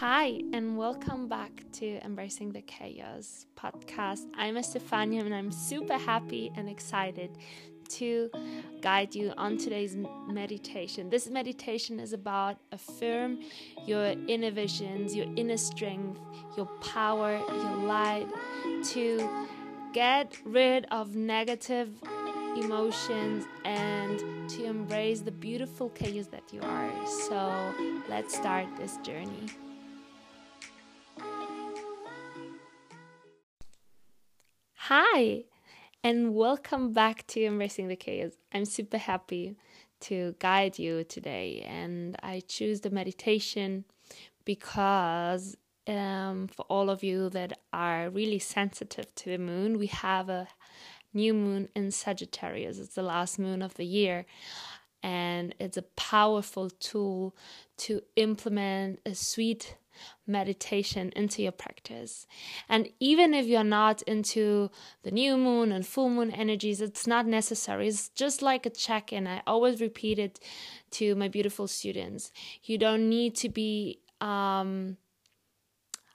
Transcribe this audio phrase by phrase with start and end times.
[0.00, 4.28] Hi, and welcome back to Embracing the Chaos podcast.
[4.36, 7.36] I'm Estefania, and I'm super happy and excited
[7.88, 8.30] to
[8.80, 9.96] guide you on today's
[10.28, 11.10] meditation.
[11.10, 13.40] This meditation is about affirm
[13.88, 16.20] your inner visions, your inner strength,
[16.56, 18.28] your power, your light
[18.90, 19.28] to
[19.92, 21.90] get rid of negative
[22.56, 27.06] emotions and to embrace the beautiful chaos that you are.
[27.28, 27.74] So,
[28.08, 29.48] let's start this journey.
[34.90, 35.44] Hi,
[36.02, 38.32] and welcome back to Embracing the Chaos.
[38.54, 39.54] I'm super happy
[40.00, 43.84] to guide you today, and I choose the meditation
[44.46, 50.30] because um, for all of you that are really sensitive to the moon, we have
[50.30, 50.48] a
[51.12, 52.78] new moon in Sagittarius.
[52.78, 54.24] It's the last moon of the year,
[55.02, 57.36] and it's a powerful tool
[57.76, 59.76] to implement a sweet
[60.26, 62.26] meditation into your practice.
[62.68, 64.70] And even if you're not into
[65.02, 67.88] the new moon and full moon energies, it's not necessary.
[67.88, 69.26] It's just like a check in.
[69.26, 70.40] I always repeat it
[70.92, 72.32] to my beautiful students.
[72.62, 74.96] You don't need to be, um,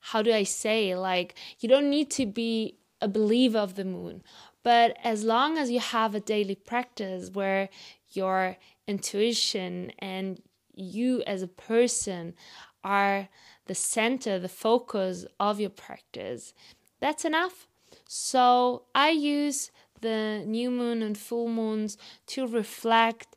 [0.00, 4.22] how do I say, like, you don't need to be a believer of the moon.
[4.62, 7.70] But as long as you have a daily practice where
[8.10, 10.42] your intuition and
[10.74, 12.34] you as a person
[12.82, 13.28] are
[13.70, 16.54] the center, the focus of your practice,
[16.98, 17.68] that's enough.
[18.08, 21.96] So I use the new moon and full moons
[22.32, 23.36] to reflect,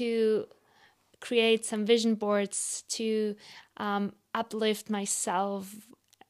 [0.00, 0.46] to
[1.20, 3.34] create some vision boards, to
[3.78, 5.74] um, uplift myself,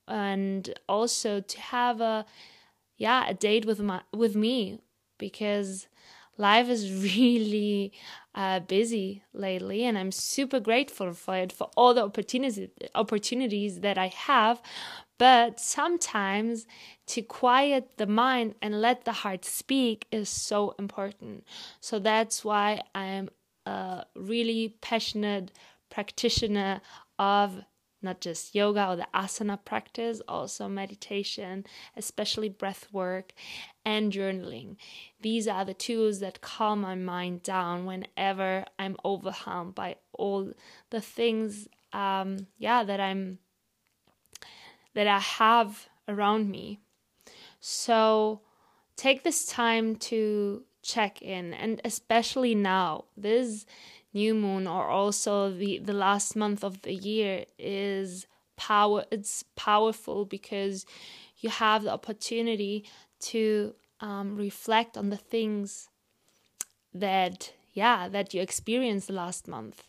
[0.06, 2.24] and also to have a
[2.96, 4.78] yeah a date with my with me
[5.18, 5.88] because
[6.38, 6.82] life is
[7.16, 7.92] really
[8.34, 13.98] uh, busy lately, and I'm super grateful for it for all the opportunities opportunities that
[13.98, 14.62] I have.
[15.18, 16.66] But sometimes
[17.08, 21.44] to quiet the mind and let the heart speak is so important.
[21.80, 23.28] So that's why I'm
[23.66, 25.52] a really passionate
[25.90, 26.80] practitioner
[27.18, 27.62] of
[28.02, 31.64] not just yoga or the asana practice, also meditation,
[31.96, 33.32] especially breath work
[33.84, 34.76] and journaling.
[35.20, 40.52] These are the tools that calm my mind down whenever I'm overwhelmed by all
[40.90, 43.38] the things um yeah that I'm
[44.94, 46.80] that I have around me.
[47.60, 48.40] So
[48.96, 53.64] take this time to check in and especially now this
[54.12, 60.24] new moon or also the the last month of the year is power it's powerful
[60.24, 60.84] because
[61.38, 62.84] you have the opportunity
[63.20, 65.88] to um, reflect on the things
[66.94, 69.84] that yeah that you experienced last month.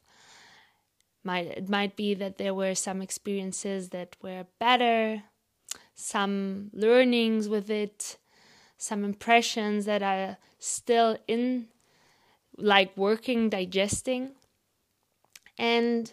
[1.23, 5.23] Might it might be that there were some experiences that were better
[5.95, 8.17] some learnings with it
[8.78, 11.67] some impressions that are still in
[12.58, 14.31] like working, digesting.
[15.58, 16.12] And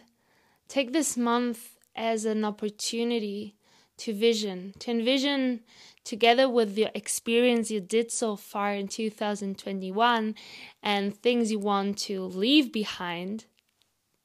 [0.67, 3.55] take this month as an opportunity
[3.97, 5.61] to vision, to envision
[6.03, 10.35] together with the experience you did so far in 2021
[10.81, 13.45] and things you want to leave behind,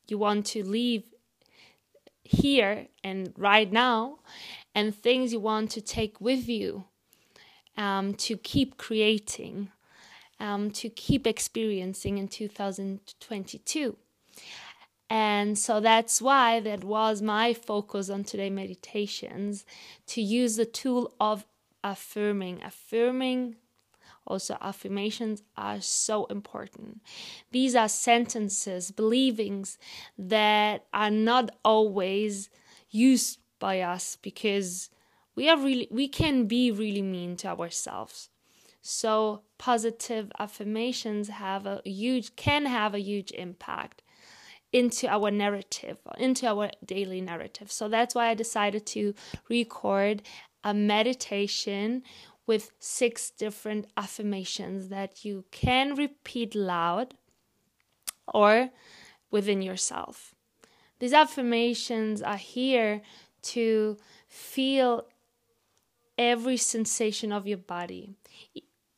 [0.09, 1.05] you want to leave
[2.23, 4.19] here and right now,
[4.75, 6.85] and things you want to take with you
[7.77, 9.71] um, to keep creating
[10.39, 13.97] um, to keep experiencing in 2022.
[15.09, 19.65] And so that's why that was my focus on today meditations
[20.09, 21.47] to use the tool of
[21.85, 22.61] affirming.
[22.65, 23.57] Affirming,
[24.27, 27.01] also affirmations are so important.
[27.53, 29.79] These are sentences, believings
[30.19, 32.51] that are not always
[32.91, 34.91] used by us because
[35.37, 38.29] we are really we can be really mean to ourselves
[38.87, 44.03] so positive affirmations have a huge can have a huge impact
[44.73, 47.73] into our narrative, into our daily narrative.
[47.73, 49.15] So that's why I decided to
[49.49, 50.23] record
[50.63, 52.03] a meditation
[52.47, 57.15] with six different affirmations that you can repeat loud
[58.33, 58.71] or
[59.31, 60.35] within yourself.
[61.01, 63.03] These affirmations are here
[63.43, 63.97] to
[64.29, 65.07] feel
[66.17, 68.15] every sensation of your body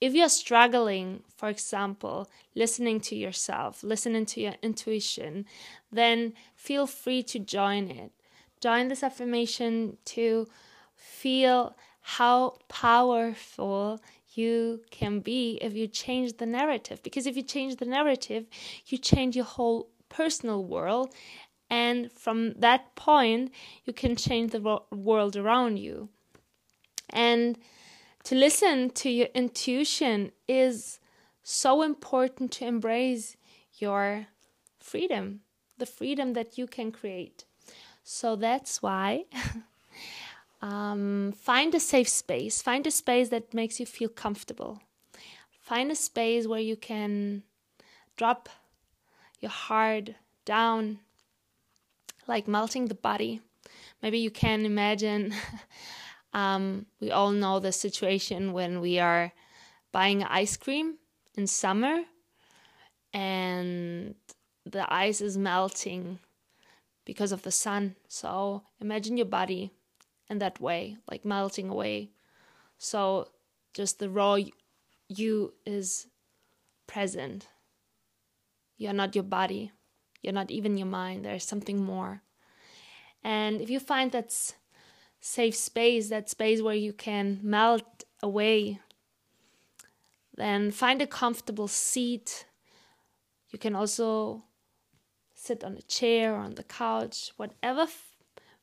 [0.01, 5.45] if you're struggling, for example, listening to yourself, listening to your intuition,
[5.91, 8.13] then feel free to join it.
[8.61, 10.47] Join this affirmation to
[10.97, 14.01] feel how powerful
[14.35, 17.03] you can be if you change the narrative.
[17.03, 18.47] Because if you change the narrative,
[18.87, 21.15] you change your whole personal world
[21.71, 23.53] And from that point,
[23.85, 26.09] you can change the world around you.
[27.11, 27.59] And
[28.29, 31.01] to listen to your intuition is
[31.43, 33.39] so important to embrace
[33.79, 34.27] your
[34.79, 35.41] freedom,
[35.79, 37.47] the freedom that you can create.
[38.05, 39.25] So that's why
[40.61, 44.83] um, find a safe space, find a space that makes you feel comfortable,
[45.59, 47.45] find a space where you can
[48.19, 48.51] drop
[49.41, 50.11] your heart
[50.45, 50.99] down,
[52.27, 53.41] like melting the body.
[54.03, 55.33] Maybe you can imagine.
[56.33, 59.33] um, we all know the situation when we are
[59.93, 60.99] buying ice cream
[61.37, 62.03] in summer
[63.13, 64.15] and
[64.67, 66.19] the ice is melting
[67.05, 67.97] because of the sun.
[68.09, 69.73] So imagine your body
[70.29, 72.11] in that way, like melting away.
[72.77, 73.29] So
[73.73, 74.37] just the raw
[75.09, 76.07] you is
[76.87, 77.49] present.
[78.77, 79.73] You're not your body.
[80.23, 81.25] You're not even your mind.
[81.25, 82.23] There's something more.
[83.25, 84.55] And if you find that
[85.21, 88.81] safe space, that space where you can melt away,
[90.37, 92.47] then find a comfortable seat.
[93.51, 94.45] You can also
[95.35, 98.17] sit on a chair or on the couch, whatever f-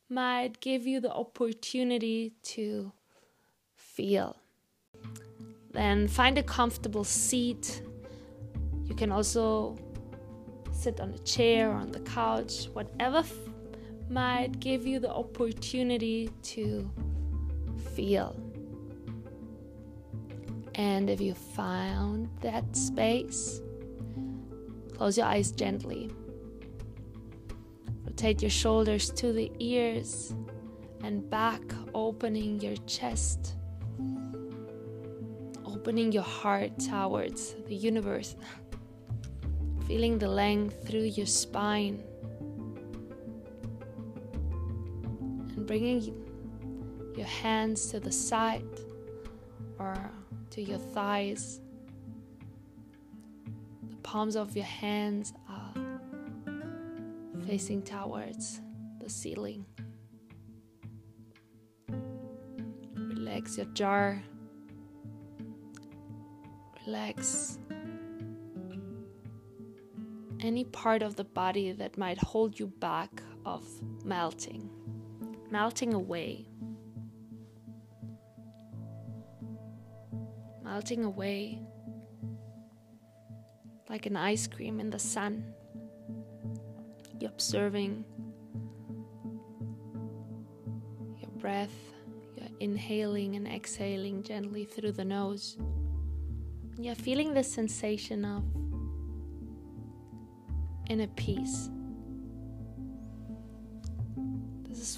[0.10, 2.92] might give you the opportunity to
[3.75, 4.38] feel.
[5.72, 7.81] Then find a comfortable seat.
[8.86, 9.78] You can also
[10.72, 13.44] sit on a chair or on the couch, whatever f-
[14.10, 16.90] might give you the opportunity to
[17.96, 18.36] feel.
[20.75, 23.62] And if you found that space,
[24.94, 26.12] close your eyes gently.
[28.06, 30.34] Rotate your shoulders to the ears
[31.04, 31.62] and back,
[31.94, 33.56] opening your chest,
[35.66, 38.36] opening your heart towards the universe,
[39.88, 42.04] feeling the length through your spine,
[45.65, 46.13] bringing
[47.15, 48.65] your hands to the side
[49.79, 49.95] or
[50.51, 51.62] to your thighs.
[53.89, 55.73] The palms of your hands are
[57.47, 58.62] facing towards
[59.01, 59.65] the ceiling.
[62.95, 64.15] Relax your jaw.
[66.85, 67.57] Relax
[70.41, 73.65] any part of the body that might hold you back of
[74.03, 74.69] melting,
[75.56, 76.46] melting away.
[80.66, 81.62] Melting away
[83.90, 85.46] like an ice cream in the sun
[87.22, 88.04] You're observing
[91.22, 91.78] your breath,
[92.36, 95.58] you're inhaling and exhaling gently through the nose.
[96.78, 98.44] You're feeling the sensation of
[100.90, 101.69] inner peace.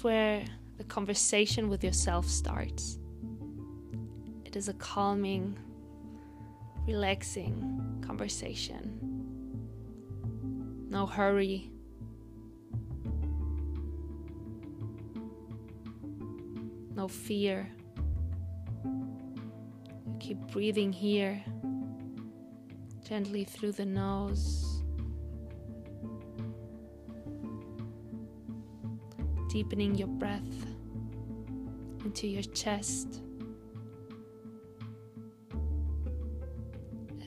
[0.04, 0.44] Where
[0.76, 2.98] the conversation with yourself starts.
[4.44, 5.58] It is a calming,
[6.86, 8.98] relaxing conversation.
[10.88, 11.70] No hurry,
[16.94, 17.70] no fear.
[18.84, 21.42] You keep breathing here,
[23.06, 24.77] gently through the nose,
[29.58, 30.66] deepening your breath
[32.04, 33.22] into your chest.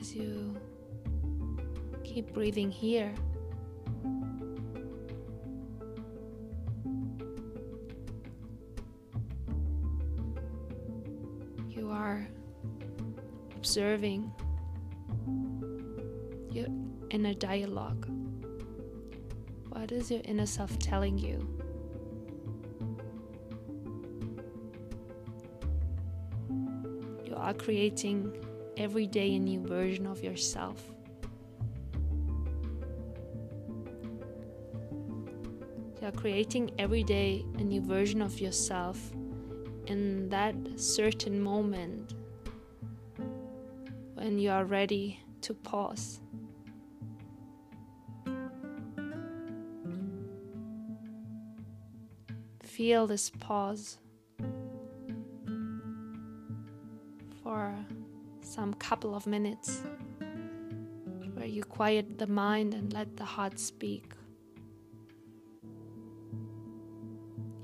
[0.00, 0.56] As you
[2.02, 3.12] keep breathing here.
[11.68, 12.26] You are
[13.56, 14.32] observing
[16.50, 16.68] your
[17.10, 18.06] inner dialogue.
[19.68, 21.61] What is your inner self telling you?
[27.42, 28.32] Are creating
[28.76, 30.80] every day a new version of yourself.
[36.00, 38.96] You are creating every day a new version of yourself
[39.86, 42.14] in that certain moment
[44.14, 46.20] when you are ready to pause.
[52.62, 53.98] Feel this pause
[57.62, 57.74] for
[58.40, 59.82] some couple of minutes
[61.34, 64.12] where you quiet the mind and let the heart speak.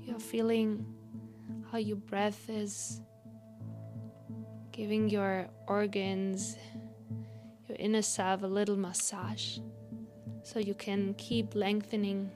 [0.01, 0.85] You're feeling
[1.69, 3.01] how your breath is
[4.71, 6.55] giving your organs,
[7.67, 9.59] your inner self a little massage
[10.43, 12.31] so you can keep lengthening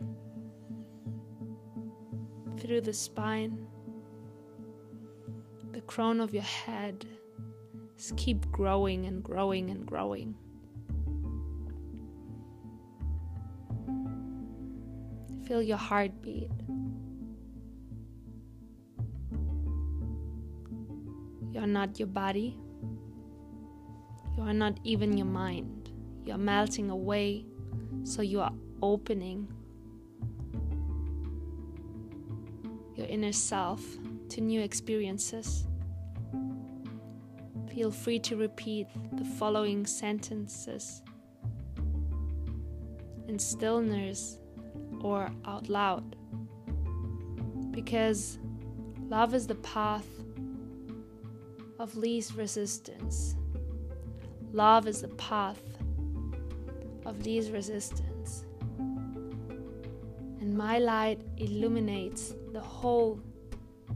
[2.59, 3.65] through the spine,
[5.71, 7.05] the crown of your head.
[8.03, 10.35] Just keep growing and growing and growing.
[15.47, 16.51] Feel your heartbeat.
[21.53, 22.57] You're not your body.
[24.35, 25.89] You are not even your mind.
[26.25, 27.45] You are melting away,
[28.03, 29.47] so you are opening
[32.97, 33.81] your inner self
[34.27, 35.67] to new experiences.
[37.73, 41.01] Feel free to repeat the following sentences
[43.27, 44.37] in stillness
[45.01, 46.15] or out loud.
[47.71, 48.37] Because
[49.07, 50.05] love is the path
[51.79, 53.35] of least resistance.
[54.51, 55.63] Love is the path
[57.07, 58.45] of least resistance.
[58.77, 63.19] And my light illuminates the whole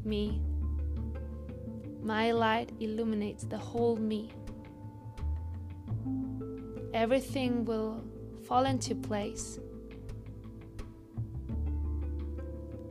[0.04, 0.42] me.
[2.08, 4.32] My light illuminates the whole me.
[6.94, 8.02] Everything will
[8.48, 9.60] fall into place.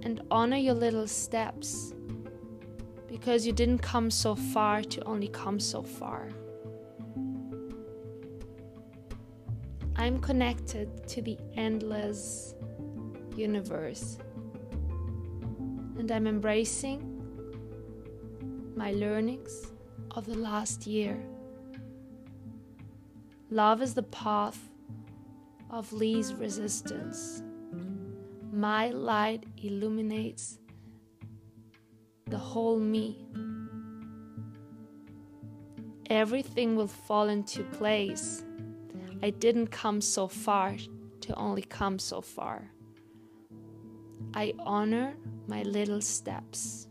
[0.02, 1.94] And honor your little steps
[3.08, 6.28] because you didn't come so far to only come so far.
[9.96, 12.54] I'm connected to the endless
[13.35, 14.18] universe
[15.99, 17.15] and I'm embracing
[18.76, 19.73] my learnings
[20.11, 21.18] of the last year.
[23.50, 24.68] Love is the path
[25.71, 27.42] of least resistance.
[28.52, 30.59] My light illuminates
[32.26, 33.26] the whole me.
[36.11, 38.45] Everything will fall into place.
[39.23, 40.76] I didn't come so far
[41.23, 42.71] to only come so far.
[44.35, 45.14] I honor
[45.49, 46.86] my little steps.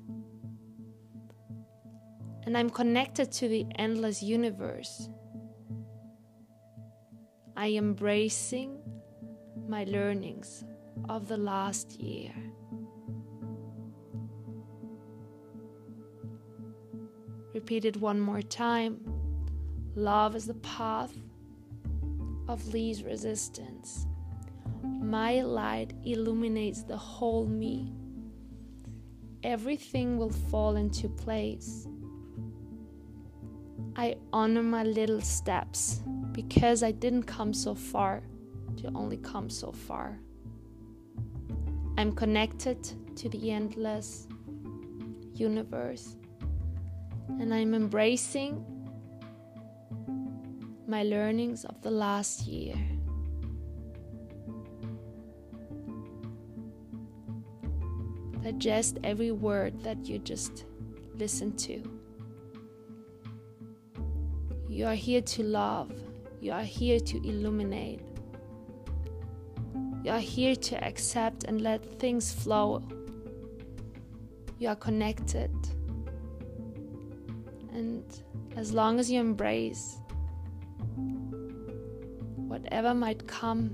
[2.46, 5.10] And I'm connected to the endless universe.
[7.58, 8.78] I am embracing
[9.68, 10.64] my learnings
[11.10, 12.34] of the last year.
[17.54, 19.00] Repeat it one more time.
[19.96, 21.14] Love is the path
[22.50, 24.06] of least resistance.
[24.84, 27.94] My light illuminates the whole me.
[29.44, 31.88] Everything will fall into place.
[33.98, 36.02] I honor my little steps
[36.34, 38.24] because I didn't come so far
[38.78, 40.20] to only come so far.
[41.98, 42.78] I'm connected
[43.16, 44.28] to the endless
[45.34, 46.18] universe
[47.40, 48.66] and I'm embracing
[50.88, 52.76] my learnings of the last year.
[58.44, 60.66] Digest every word that you just
[61.16, 61.95] listened to.
[64.76, 65.90] You are here to love,
[66.42, 68.02] you are here to illuminate,
[70.04, 72.84] you are here to accept and let things flow.
[74.60, 75.50] You are connected.
[77.72, 78.04] And
[78.58, 79.98] as long as you embrace
[82.36, 83.74] whatever might come,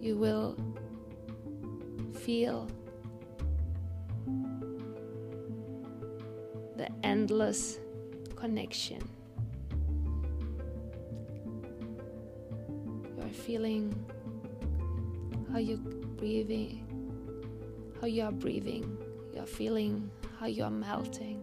[0.00, 0.56] you will
[2.12, 2.68] feel
[6.82, 7.78] the endless
[8.34, 9.00] connection.
[13.16, 13.94] You are feeling
[15.52, 15.76] how you
[16.16, 16.84] breathing,
[18.00, 18.98] how you are breathing
[19.32, 21.42] you're feeling how you're melting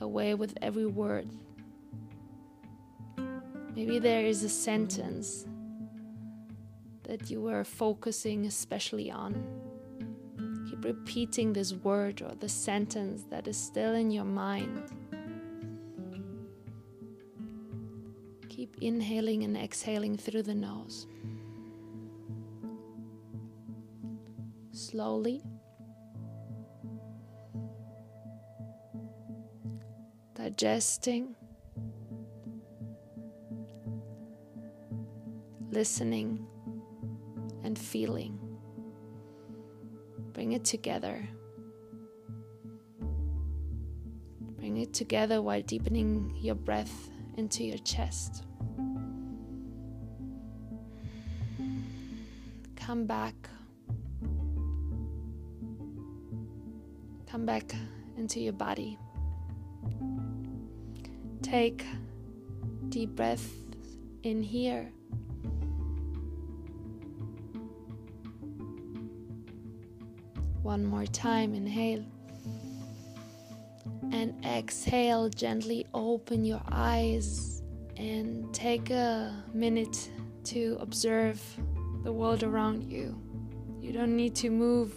[0.00, 1.28] away with every word.
[3.74, 5.46] Maybe there is a sentence
[7.02, 9.65] that you were focusing especially on.
[10.86, 14.84] Repeating this word or the sentence that is still in your mind.
[18.48, 21.08] Keep inhaling and exhaling through the nose.
[24.70, 25.42] Slowly
[30.36, 31.34] digesting,
[35.72, 36.46] listening,
[37.64, 38.45] and feeling.
[40.46, 41.28] Bring it together.
[44.58, 48.44] Bring it together while deepening your breath into your chest.
[52.76, 53.34] Come back.
[57.28, 57.74] Come back
[58.16, 58.96] into your body.
[61.42, 61.84] Take
[62.88, 63.50] deep breaths
[64.22, 64.92] in here
[70.66, 72.04] One more time, inhale.
[74.10, 77.62] And exhale, gently open your eyes
[77.96, 80.10] and take a minute
[80.46, 81.40] to observe
[82.02, 83.16] the world around you.
[83.80, 84.92] You don't need to move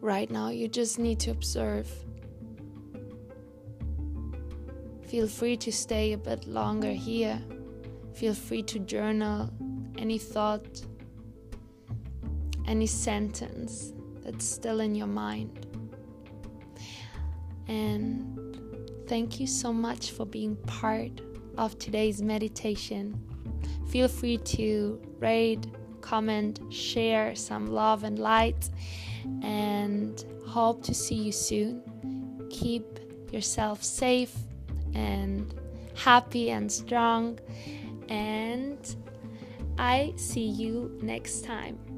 [0.00, 1.86] right now, you just need to observe.
[5.02, 7.38] Feel free to stay a bit longer here.
[8.14, 9.50] Feel free to journal
[9.98, 10.80] any thought,
[12.66, 13.92] any sentence
[14.24, 15.66] that's still in your mind.
[17.68, 18.58] And
[19.08, 21.20] thank you so much for being part
[21.56, 23.20] of today's meditation.
[23.88, 25.66] Feel free to rate,
[26.00, 28.70] comment, share some love and light,
[29.42, 31.82] and hope to see you soon.
[32.50, 33.00] Keep
[33.32, 34.34] yourself safe
[34.94, 35.54] and
[35.94, 37.38] happy and strong,
[38.08, 38.96] and
[39.78, 41.95] I see you next time.